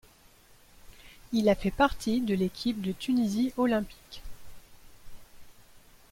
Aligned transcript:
Il 1.31 1.47
a 1.47 1.53
fait 1.53 1.69
partie 1.69 2.21
de 2.21 2.33
l'équipe 2.33 2.81
de 2.81 2.91
Tunisie 2.91 3.53
olympique. 3.55 4.23